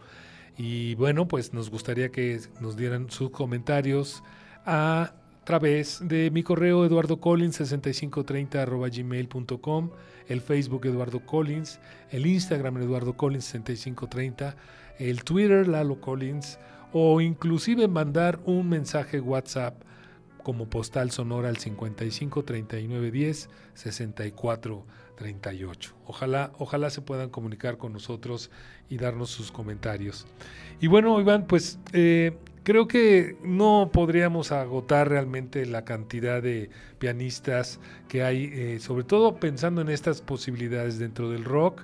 [0.58, 4.24] Y bueno, pues nos gustaría que nos dieran sus comentarios
[4.66, 9.90] a través de mi correo eduardocollins6530 gmail.com,
[10.28, 11.80] el Facebook Eduardo Collins,
[12.12, 14.56] el Instagram Eduardo Collins 6530,
[15.00, 16.60] el Twitter Lalo Collins
[16.92, 19.82] o inclusive mandar un mensaje WhatsApp
[20.44, 25.94] como postal sonora al 55 39 10 64 38.
[26.06, 28.50] Ojalá, ojalá se puedan comunicar con nosotros
[28.90, 30.26] y darnos sus comentarios.
[30.80, 37.82] Y bueno, Iván, pues eh, Creo que no podríamos agotar realmente la cantidad de pianistas
[38.08, 41.82] que hay, eh, sobre todo pensando en estas posibilidades dentro del rock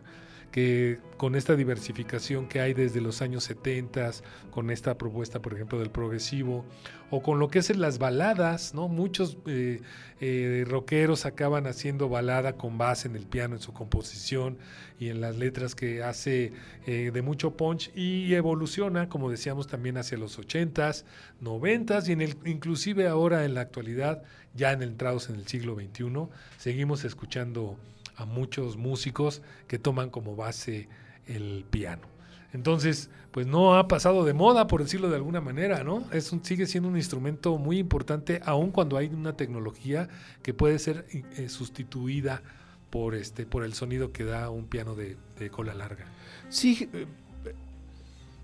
[0.51, 4.11] que con esta diversificación que hay desde los años 70,
[4.51, 6.65] con esta propuesta, por ejemplo, del progresivo,
[7.11, 8.87] o con lo que es en las baladas, ¿no?
[8.87, 9.81] Muchos eh,
[10.21, 14.57] eh, rockeros acaban haciendo balada con base en el piano, en su composición
[14.99, 16.53] y en las letras que hace
[16.85, 21.03] eh, de mucho punch y evoluciona, como decíamos, también hacia los 80s,
[21.41, 24.23] 90s y en el, inclusive ahora en la actualidad,
[24.55, 27.77] ya en entrados en el siglo XXI, seguimos escuchando
[28.19, 30.89] a muchos músicos que toman como base
[31.25, 32.07] el piano.
[32.51, 36.03] Entonces, pues no ha pasado de moda, por decirlo de alguna manera, ¿no?
[36.11, 40.09] Es un, sigue siendo un instrumento muy importante, aun cuando hay una tecnología
[40.41, 42.41] que puede ser eh, sustituida
[42.89, 45.15] por este, por el sonido que da un piano de,
[45.51, 46.07] cola larga.
[46.49, 47.05] Sí, eh,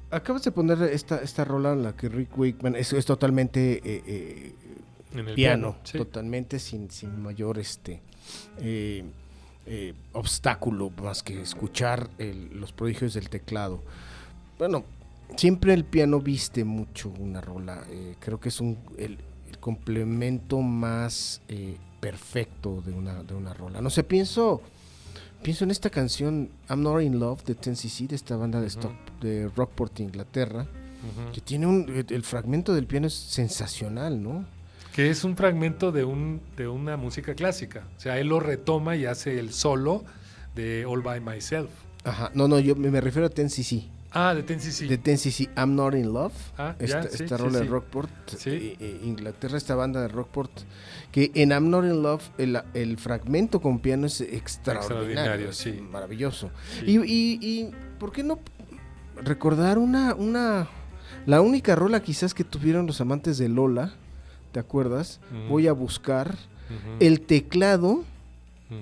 [0.09, 4.55] acabas de poner esta, esta rola en la que Rick Wakeman es, es totalmente eh,
[5.13, 8.01] en el piano, totalmente sin, sin mayor este
[9.67, 12.09] eh, obstáculo más que escuchar
[12.51, 13.81] los prodigios del teclado.
[14.59, 14.85] Bueno,
[15.35, 17.83] siempre el piano viste mucho una rola.
[17.89, 19.17] Eh, creo que es un, el,
[19.59, 23.81] complemento más eh, perfecto de una, de una rola.
[23.81, 24.61] No sé, pienso,
[25.41, 28.69] pienso en esta canción I'm Not In Love de Tennessee, de esta banda de,
[29.21, 30.67] de Rockport, Inglaterra,
[31.33, 34.45] que tiene un, el fragmento del piano es sensacional, ¿no?
[34.95, 37.83] Que es un fragmento de, un, de una música clásica.
[37.97, 40.05] O sea, él lo retoma y hace el solo
[40.55, 41.69] de All By Myself.
[42.05, 43.83] Ajá, no, no, yo me refiero a Ten CC.
[44.13, 44.87] Ah, de Ten CC.
[44.87, 46.31] De Ten CC, I'm Not In Love.
[46.57, 47.65] Ah, esta ya, sí, esta sí, rola de.
[47.65, 48.49] Rockport, Sí.
[48.51, 50.61] eh, eh, Inglaterra, esta banda de Rockport,
[51.11, 55.57] que en I'm Not In Love el, el fragmento con piano es extraordinario, Extraordinario, es
[55.57, 55.73] sí.
[55.91, 56.51] maravilloso.
[56.85, 58.39] Y, y, y, ¿por qué no
[59.21, 60.69] recordar una, una,
[61.25, 63.93] la única rola quizás que tuvieron los amantes de Lola,
[64.55, 65.19] ¿te acuerdas?
[65.49, 66.33] Voy a buscar.
[67.01, 68.05] El teclado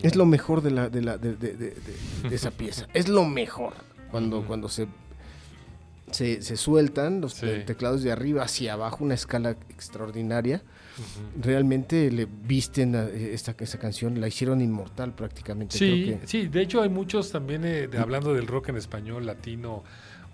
[0.03, 2.85] es lo mejor de, la, de, la, de, de- de- de- de esa pieza.
[2.93, 3.73] Es lo mejor.
[4.11, 4.85] Cuando, cuando se,
[6.11, 7.47] se, se sueltan los Sí.
[7.65, 10.61] teclados de arriba hacia abajo, una escala extraordinaria.
[11.41, 15.75] Realmente le visten a esta, esta canción, la hicieron inmortal prácticamente.
[15.75, 18.77] Sí, creo que- sí, de hecho hay muchos también eh, de- hablando del rock en
[18.77, 19.83] español, latino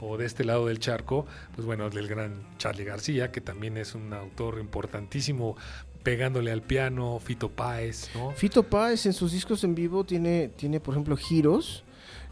[0.02, 1.26] o de este lado del charco,
[1.56, 5.56] pues bueno, del gran Charlie García, que también es un autor importantísimo,
[6.04, 8.32] pegándole al piano, Fito Páez, ¿no?
[8.32, 11.84] Fito Páez en sus discos en vivo tiene, tiene por ejemplo, giros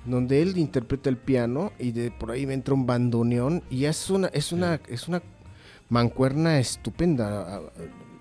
[0.05, 4.27] donde él interpreta el piano y de por ahí entra un bandoneón y es una
[4.27, 5.21] es una es una
[5.89, 7.61] mancuerna estupenda,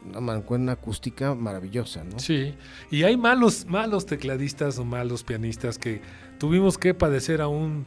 [0.09, 2.19] una mancuerna acústica maravillosa, ¿no?
[2.19, 2.55] Sí,
[2.91, 6.01] y hay malos, malos tecladistas o malos pianistas que
[6.39, 7.87] tuvimos que padecer a un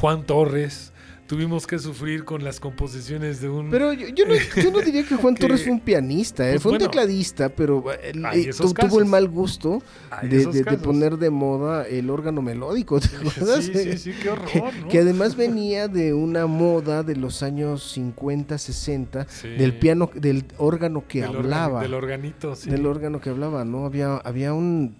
[0.00, 0.92] Juan Torres,
[1.26, 3.70] tuvimos que sufrir con las composiciones de un...
[3.70, 6.52] Pero yo, yo no, yo no diría que Juan Que- Torres fue un pianista, eh,
[6.54, 9.82] Pues fue un bueno, tecladista, pero él, eh, tuvo el mal gusto
[10.22, 13.64] de, poner de moda el órgano melódico, ¿te acuerdas?
[13.64, 14.88] Sí, sí, sí, qué horror, que, ¿no?
[14.88, 19.48] que además venía de una moda de los años 50, 60, Sí.
[19.50, 22.70] del piano, del órgano que Del organ- hablaba, del organito, sí.
[22.70, 23.84] del órgano que hablaba, ¿no?
[23.84, 24.96] Había, había un,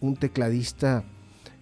[0.00, 1.04] un tecladista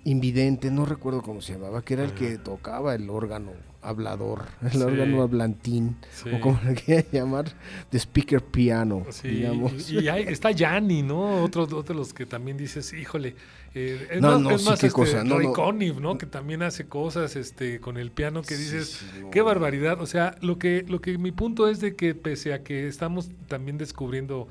[0.04, 4.70] invidente, no recuerdo cómo se llamaba, que era el que tocaba el órgano hablador, el
[4.72, 4.78] Sí.
[4.82, 6.30] órgano hablantín, Sí.
[6.30, 7.46] o como le quieran llamar,
[7.90, 9.90] de speaker piano, Sí, digamos.
[9.90, 11.42] y, y hay- está Yanni, ¿no?
[11.42, 13.34] Otro, otro de los que también dices, híjole,
[13.74, 15.52] eh, es No, más, no, es más, qué este, cosa, no, no.
[15.52, 16.16] Conniff, ¿no?
[16.18, 20.00] Que también hace cosas este, con el piano que dices, qué barbaridad.
[20.00, 23.30] O sea, lo que, lo que mi punto es de que pese a que estamos
[23.48, 24.46] también descubriendo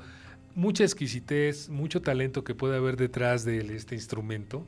[0.54, 4.66] mucha exquisitez, mucho talento que puede haber detrás de este instrumento,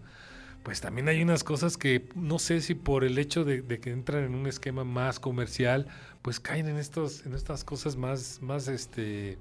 [0.64, 3.90] pues también hay unas cosas que no sé si por el hecho de, de que
[3.92, 5.86] entran en un esquema más comercial,
[6.22, 9.38] pues caen en estos, en estas cosas más, más este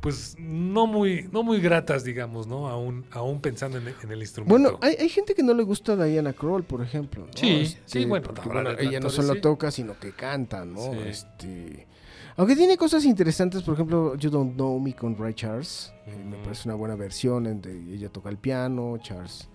[0.00, 2.68] pues no muy, no muy gratas, digamos, ¿no?
[2.68, 4.52] Aún, aún pensando en, en el instrumento.
[4.58, 7.26] Bueno, hay, hay gente que no le gusta Diana Kroll, por ejemplo.
[7.26, 7.32] ¿no?
[7.34, 9.40] Sí, sí, bueno, porque, habrá bueno, ella no solo sí.
[9.40, 10.92] toca, sino que canta, ¿no?
[10.92, 10.98] Sí.
[11.06, 11.86] Este,
[12.36, 15.92] aunque tiene cosas interesantes, por ejemplo, You Don't Know Me con Ray Charles.
[16.06, 17.62] eh, Me parece una buena versión en
[17.92, 19.48] ella toca el piano, Charles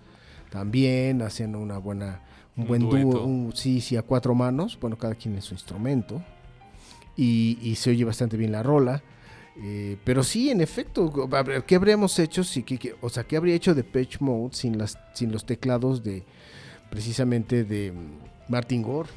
[0.52, 2.20] también, hacen una buena,
[2.56, 5.54] un Un buen dúo, un- sí, sí, a cuatro manos, bueno, cada quien es su
[5.54, 6.22] instrumento.
[7.16, 9.02] Y, y se oye bastante bien la rola.
[9.62, 11.12] Eh, pero sí, en efecto,
[11.66, 14.78] ¿qué habríamos hecho si, que, que- o sea, qué habría hecho de Pitch Mode sin
[14.78, 16.22] las, sin los teclados de,
[16.90, 19.08] precisamente de mm, Martin Gore?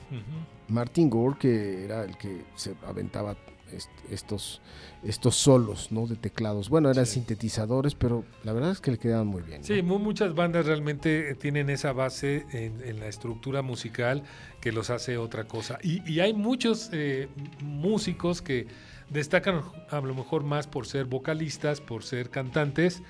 [0.67, 3.36] Martin Gore, que era el que se aventaba
[3.72, 4.61] est- estos,
[5.03, 6.07] estos solos, ¿no?
[6.07, 6.70] De teclados.
[6.70, 7.13] Bueno, eran Sí.
[7.16, 9.61] sintetizadores, pero la verdad es que le quedaban muy bien.
[9.61, 9.68] ¿no?
[9.68, 14.24] Sí, mu- muchas bandas realmente eh, tienen esa base en, en la estructura musical
[14.61, 15.78] que los hace otra cosa.
[15.84, 17.28] Y, y hay muchos eh,
[17.61, 18.68] músicos que
[19.09, 23.03] destacan a lo mejor más por ser vocalistas, por ser cantantes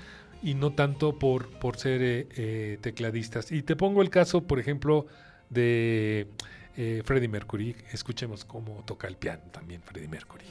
[0.43, 3.51] y no tanto por, por ser eh, eh, tecladistas.
[3.51, 5.07] Y te pongo el caso, por ejemplo,
[5.49, 6.27] de
[6.77, 7.75] eh, Freddie Mercury.
[7.91, 10.45] Escuchemos cómo toca el piano también Freddie Mercury.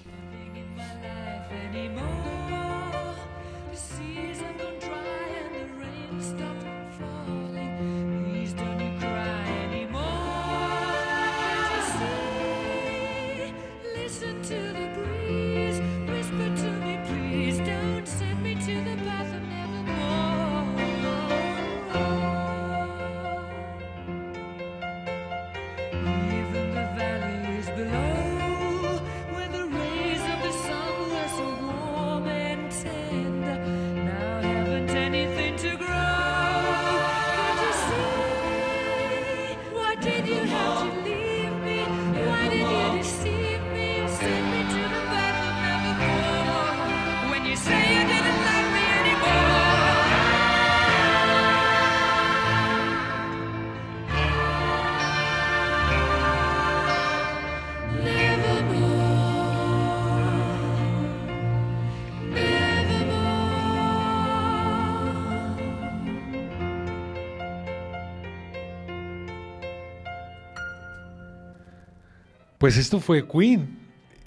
[72.65, 73.77] Pues esto fue Queen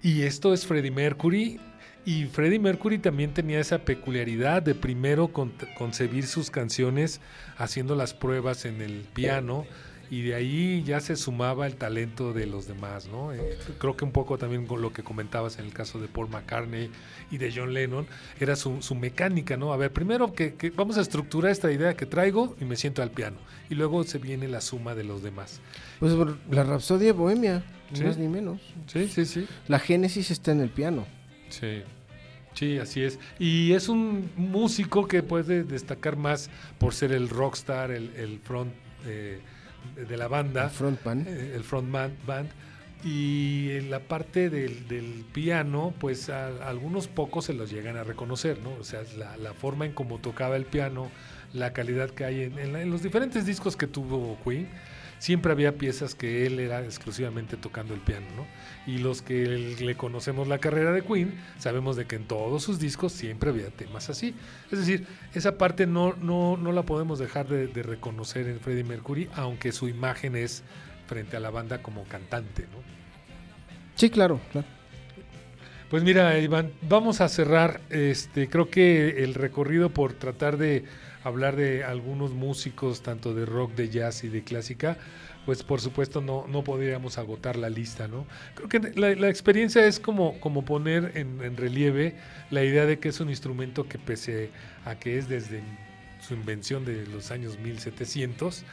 [0.04, 1.60] y esto es Freddie Mercury
[2.06, 7.20] Y Freddie Mercury también tenía esa peculiaridad de primero con- concebir sus canciones
[7.58, 9.66] haciendo las pruebas en el piano
[10.12, 13.34] y de ahí ya se sumaba el talento de los demás, ¿no?
[13.34, 16.30] Eh, creo que un poco también con lo que comentabas en el caso de Paul
[16.30, 16.90] McCartney
[17.32, 18.08] y de John Lennon,
[18.40, 19.74] era su, mecánica, ¿no?
[19.74, 23.02] A ver, primero que, que vamos a estructurar esta idea que traigo y me siento
[23.02, 23.38] al piano.
[23.70, 25.60] Y luego se viene la suma de los demás.
[26.00, 26.14] Pues
[26.50, 28.04] la Rapsodia Bohemia, ni Sí.
[28.04, 28.60] más ni menos.
[28.88, 29.48] Sí, sí, sí.
[29.68, 31.06] La génesis está en el piano.
[31.50, 31.82] Sí.
[32.54, 33.20] Sí, así es.
[33.38, 38.74] Y es un músico que puede destacar más por ser el rockstar, el, el front
[39.06, 39.40] eh,
[40.08, 40.64] de la banda.
[40.66, 41.26] El frontman.
[41.28, 42.50] eh, el frontman band
[43.04, 47.96] y en la parte del, del piano pues a, a algunos pocos se los llegan
[47.96, 51.12] a reconocer no o sea la, la forma en cómo tocaba el piano
[51.54, 54.68] la calidad que hay en, en la- en los diferentes discos que tuvo Queen
[55.20, 58.46] siempre había piezas que él era exclusivamente tocando el piano no
[58.86, 62.80] y los que le conocemos la carrera de Queen sabemos de que en todos sus
[62.80, 64.36] discos siempre había temas así
[64.72, 68.84] es decir esa parte no no no la podemos dejar de, de reconocer en Freddie
[68.84, 70.64] Mercury aunque su imagen es
[71.08, 72.84] frente a la banda como cantante, ¿no?
[73.96, 74.68] Sí, claro, claro.
[75.90, 77.80] Pues mira, Iván, vamos a cerrar.
[77.90, 80.84] Este, creo que el recorrido por tratar de
[81.28, 84.98] hablar de algunos músicos, tanto de rock, de jazz y de clásica,
[85.46, 88.26] pues por supuesto no, no podríamos agotar la lista, ¿no?
[88.56, 92.16] Creo que la, experiencia es como, como poner en, relieve
[92.52, 94.50] la idea de que es un instrumento que pese
[94.86, 95.62] a que es desde
[96.20, 98.64] su invención de los años 1700,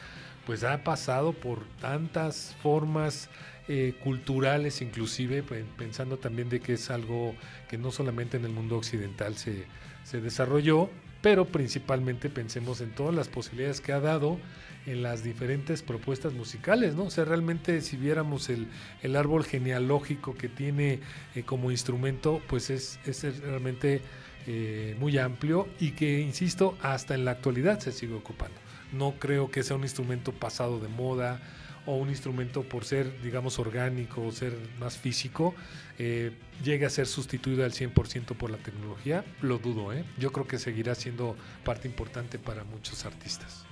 [0.45, 3.29] pues ha pasado por tantas formas
[3.67, 7.35] eh, culturales inclusive, pe- pensando también de que es algo
[7.69, 9.63] que no solamente en el mundo occidental se,
[10.03, 10.89] se desarrolló,
[11.25, 14.37] pero principalmente pensemos en todas las posibilidades que ha dado
[14.85, 17.05] en las diferentes propuestas musicales, ¿no?
[17.05, 18.67] O sea, realmente si viéramos el,
[19.01, 20.99] el árbol genealógico que tiene
[21.33, 24.01] eh, como instrumento, pues es, es realmente
[24.45, 28.57] eh, muy amplio y que, insisto, hasta en la actualidad se sigue ocupando.
[28.93, 31.41] No creo que sea un instrumento pasado de moda
[31.85, 35.53] o un instrumento por ser, digamos, orgánico o ser más físico,
[35.99, 36.31] eh,
[36.63, 39.23] llegue a ser sustituido al 100% por la tecnología.
[39.41, 40.03] Lo dudo, ¿eh?
[40.17, 43.63] Yo creo que seguirá siendo parte importante para muchos artistas.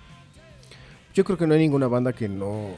[1.13, 2.75] Yo creo que no hay ninguna banda que no.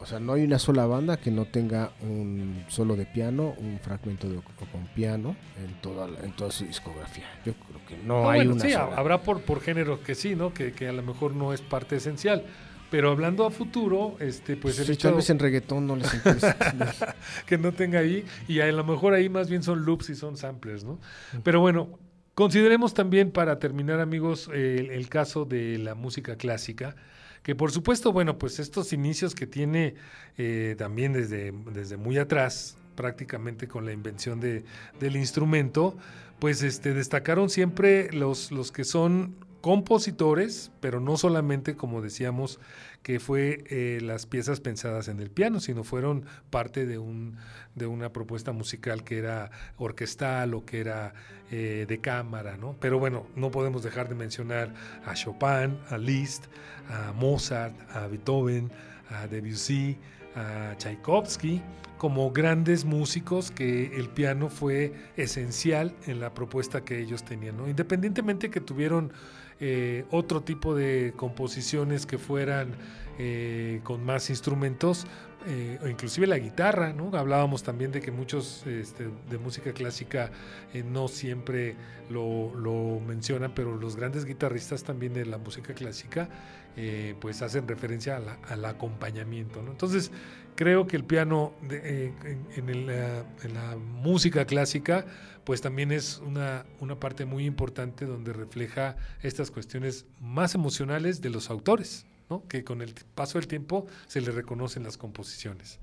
[0.00, 3.80] O sea, no hay una sola banda que no tenga un solo de piano, un
[3.82, 4.36] fragmento de,
[4.70, 7.24] con piano en toda, la- en toda su discografía.
[7.44, 8.94] Yo creo que no Ah, hay bueno, una sí, sola.
[8.96, 10.54] habrá por, por género que sí, ¿no?
[10.54, 12.44] Que, que a lo mejor no es parte esencial.
[12.90, 16.12] Pero hablando a futuro, este, pues el Sí, hecho tal vez en reggaetón no les
[16.14, 16.56] interesa.
[17.46, 20.36] que no tenga ahí, y a lo mejor ahí más bien son loops y son
[20.36, 20.98] samplers, ¿no?
[21.42, 21.98] Pero bueno,
[22.34, 26.96] consideremos también para terminar, amigos, el, el caso de la música clásica,
[27.42, 29.94] que por supuesto, bueno, pues estos inicios que tiene
[30.36, 34.64] eh, también desde, desde muy atrás, prácticamente con la invención de,
[34.98, 35.96] del instrumento,
[36.38, 39.36] pues este, destacaron siempre los, los que son
[39.68, 42.58] compositores, pero no solamente, como decíamos,
[43.02, 47.36] que fue eh, las piezas pensadas en el piano, sino fueron parte de, un,
[47.74, 51.12] de una propuesta musical que era orquestal o que era
[51.50, 52.76] eh, de cámara, ¿no?
[52.80, 54.72] Pero bueno, no podemos dejar de mencionar
[55.04, 56.46] a Chopin, a Liszt,
[56.88, 58.72] a Mozart, a Beethoven,
[59.10, 59.98] a Debussy,
[60.34, 61.60] a Tchaikovsky,
[61.98, 67.68] como grandes músicos que el piano fue esencial en la propuesta que ellos tenían, ¿no?
[67.68, 69.12] Independientemente que tuvieron
[69.60, 72.74] eh, otro tipo de composiciones que fueran
[73.18, 75.06] eh, con más instrumentos,
[75.48, 77.10] eh, o inclusive la guitarra, ¿no?
[77.16, 80.30] Hablábamos también de que muchos este, de música clásica
[80.74, 81.74] eh, no siempre
[82.10, 86.28] lo, mencionan, pero los grandes guitarristas también de la música clásica
[86.76, 89.60] eh, pues hacen referencia al acompañamiento.
[89.60, 90.12] Entonces,
[90.54, 95.06] creo que el piano de- eh, eh, en la música clásica
[95.44, 96.66] pues también es una
[97.00, 102.04] parte muy importante donde refleja estas cuestiones más emocionales de los autores,
[102.48, 105.78] que con el paso del tiempo se le reconocen las composiciones.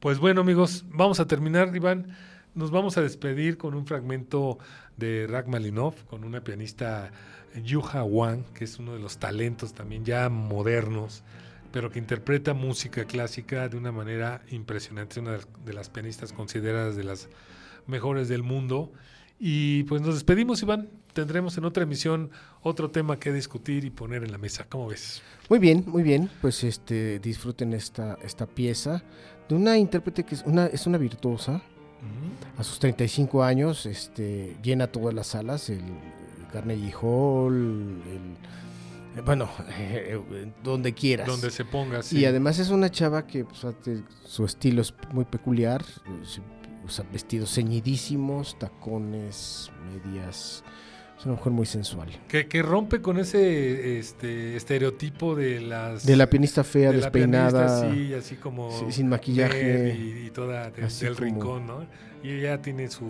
[0.00, 2.16] Pues bueno amigos, vamos a terminar, Iván.
[2.54, 4.58] Nos vamos a despedir con un fragmento
[4.96, 7.12] de Rachmaninoff, con una pianista
[7.54, 11.22] Yuha Wang, que es uno de los talentos también ya modernos,
[11.70, 17.04] pero que interpreta música clásica de una manera impresionante, una de las pianistas consideradas de
[17.04, 17.28] las
[17.86, 18.92] mejores del mundo.
[19.44, 20.88] Y pues nos despedimos, Iván.
[21.14, 22.30] Tendremos en otra emisión
[22.62, 24.66] otro tema que discutir y poner en la mesa.
[24.68, 25.20] ¿Cómo ves?
[25.50, 26.30] Muy bien, muy bien.
[26.40, 29.02] Pues este disfruten esta, esta pieza
[29.48, 31.60] de una intérprete que es una, es una virtuosa.
[32.56, 35.82] A sus 35 años este, llena todas las salas, el
[36.52, 39.50] Carnegie Hall, el, eh, bueno,
[40.62, 41.26] donde quieras.
[41.26, 42.20] Donde se ponga, sí.
[42.20, 43.66] Y además es una chava que pues,
[44.24, 45.84] su estilo es muy peculiar.
[46.84, 50.64] Usa vestidos ceñidísimos, tacones, medias.
[51.18, 52.08] Es una mujer muy sensual.
[52.26, 56.04] Que, que rompe con ese este, estereotipo de las...
[56.04, 58.72] De la pianista fea, de la despeinada, pianista, sí, así como...
[58.76, 59.94] sí, sin maquillaje.
[59.96, 61.86] Y, y toda de- del como- rincón, ¿no?
[62.24, 63.06] Y ella tiene su,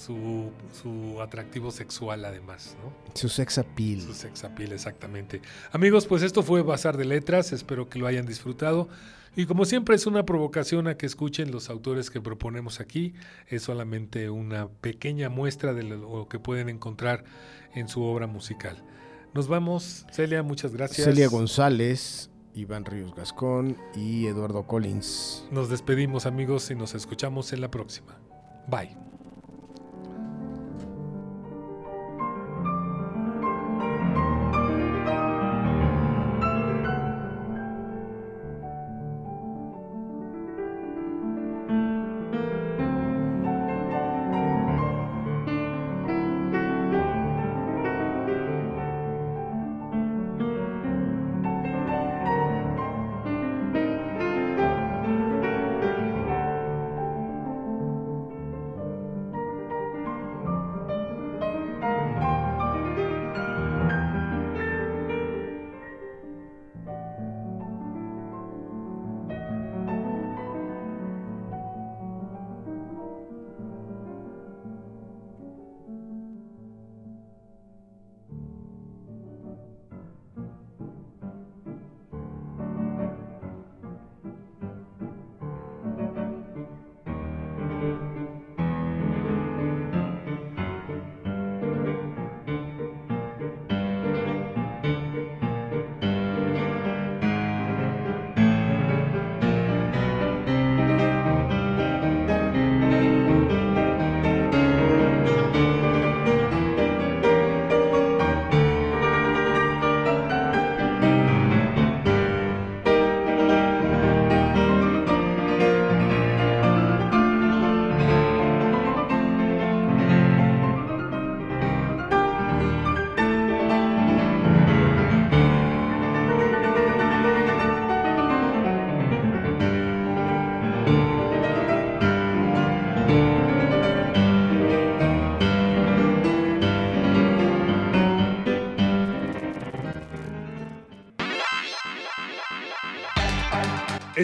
[0.00, 2.92] su, su atractivo sexual además, ¿no?
[3.14, 4.00] su sex appeal.
[4.00, 5.42] Su sex appeal, exactamente.
[5.72, 8.88] Amigos, pues esto fue Bazar de Letras, espero que lo hayan disfrutado.
[9.36, 13.14] Y como siempre es una provocación a que escuchen los autores que proponemos aquí,
[13.46, 17.24] es solamente una pequeña muestra de lo que pueden encontrar
[17.74, 18.82] en su obra musical.
[19.32, 21.06] Nos vamos, Celia, muchas gracias.
[21.06, 25.44] Celia González, Iván Ríos Gascón y Eduardo Collins.
[25.52, 28.18] Nos despedimos amigos y nos escuchamos en la próxima.
[28.66, 29.09] Bye.